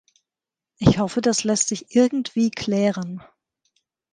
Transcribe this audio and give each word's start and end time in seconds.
Ich 0.79 0.97
hoffe, 0.97 1.21
das 1.21 1.43
lässt 1.43 1.67
sich 1.67 1.95
irgendwie 1.95 2.49
klären. 2.49 3.21